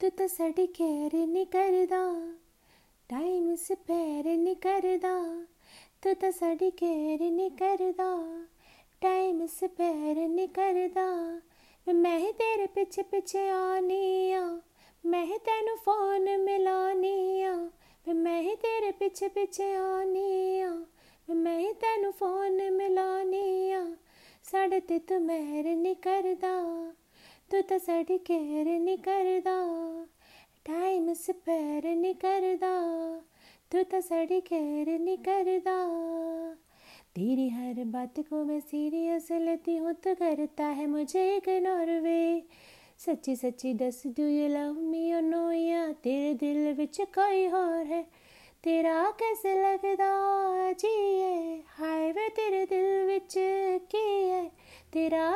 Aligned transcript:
तू 0.00 0.08
तो 0.08 0.26
साड़ी 0.28 0.66
केयर 0.66 1.14
नहीं 1.26 1.44
करदा 1.46 2.00
टाइम 3.10 3.54
स्पेयर 3.56 4.26
नहीं 4.38 4.54
करदा 4.56 5.12
तू 6.02 6.12
तो 6.14 6.30
साड़ी 6.30 6.70
केयर 6.70 7.22
नहीं 7.30 7.50
करदा 7.60 8.08
टाइम 9.02 9.46
स्पेयर 9.46 10.18
नहीं 10.28 10.48
करदा 10.58 11.06
मैं 11.86 12.18
ही 12.18 12.32
तेरे 12.32 12.66
पिछे 12.74 13.02
पिछे 13.02 13.48
आनी 13.48 14.32
आ 14.32 14.42
मैं 15.04 15.24
ही 15.26 15.38
तेनू 15.48 15.76
फ़ोन 15.84 16.28
मिलानी 16.40 17.42
आ 17.42 17.54
मैं 18.14 18.40
ही 18.42 18.54
तेरे 18.66 18.90
पिछे 18.98 19.28
पिछे 19.28 19.74
आनी 19.76 20.60
आ 20.60 20.70
मैं 21.34 21.58
ही 21.58 21.72
तेनू 21.84 22.10
फ़ोन 22.18 22.62
मिलानी 22.72 23.72
आ 23.72 23.84
साढ़े 24.52 24.80
ते 24.80 24.98
तू 27.50 27.60
तो 27.62 27.78
साड़ी 27.78 28.16
केयर 28.26 28.68
नहीं 28.80 28.96
करदा 28.98 29.56
टाइम 30.66 31.12
स्पेयर 31.14 31.84
नहीं 31.96 32.14
करदा 32.14 32.72
तू 33.70 33.82
तो 33.90 34.00
साड़ी 34.00 34.40
केयर 34.40 34.98
नहीं 34.98 35.16
करदा 35.28 35.76
तेरी 37.14 37.48
हर 37.48 37.84
बात 37.86 38.18
को 38.20 38.44
मैं 38.44 38.60
सीरियस 38.60 39.30
लेती 39.42 39.76
हूँ 39.76 39.92
तो 40.04 40.14
करता 40.14 40.66
है 40.66 40.86
मुझे 40.86 41.24
इग्नोर 41.36 41.90
वे। 42.00 42.42
सच्ची 42.98 43.36
सच्ची 43.36 43.72
दस 43.74 44.02
डू 44.06 44.26
यू 44.26 44.48
लव 44.48 44.80
मी 44.82 45.12
और 45.12 45.22
नो 45.22 45.50
या 45.52 45.86
तेरे 46.04 46.34
दिल 46.34 46.72
विच 46.74 47.00
कोई 47.14 47.46
और 47.48 47.86
है, 47.86 48.02
तेरा 48.64 49.02
कैसे 49.20 49.54
लगदा? 49.62 50.12
जी 50.72 50.94
हाय 51.68 52.10
वे 52.12 52.28
तेरे 52.28 52.64
दिल 52.64 52.85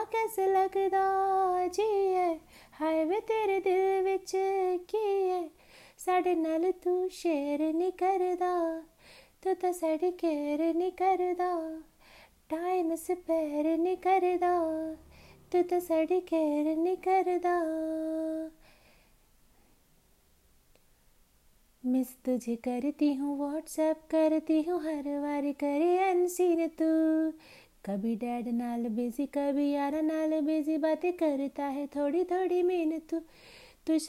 कैसे 0.04 0.46
लगदा 0.46 1.06
जी 1.68 1.82
है 1.82 2.32
हाय 2.80 3.04
वे 3.04 3.20
तेरे 3.22 3.58
दिल 3.60 4.04
विच 4.04 4.34
है 4.34 5.48
साढ़े 5.98 6.34
नाल 6.34 6.70
तू 6.84 6.92
शेयर 7.12 7.62
नहीं 7.62 7.90
करदा, 7.92 8.54
तू 9.42 9.54
तो 9.54 9.72
साड़ी 9.72 10.10
केयर 10.20 10.62
नहीं 10.76 10.90
करदा, 10.92 11.50
टाइम 12.50 12.94
स्पेयर 12.96 13.66
नहीं 13.78 13.96
करदा, 14.06 14.54
तू 15.52 15.62
तो 15.62 15.80
साड़ी 15.80 16.20
केयर 16.30 16.76
नहीं 16.76 16.96
करदा। 17.08 17.56
मिस 21.82 22.08
तुझे 22.24 22.56
करती 22.56 23.12
हूँ 23.14 23.38
व्हाट्सएप 23.38 24.00
करती 24.10 24.60
हूँ, 24.62 24.80
हर 24.80 25.18
बार 25.20 25.50
करे 25.60 25.96
अनसीन 26.10 26.66
तू। 26.78 26.88
कभी 27.84 28.14
डैड 28.16 28.48
नाल 28.48 28.88
बिज़ी 28.88 29.26
कभी 29.26 29.70
यार 29.70 29.94
नाल 30.02 30.40
बिज़ी 30.40 30.76
बातें 30.78 31.12
करता 31.12 31.64
है 31.66 31.86
थोड़ी 31.86 32.24
थोड़ी 32.24 32.62
मेहनत। 32.62 33.06
तू 33.10 33.20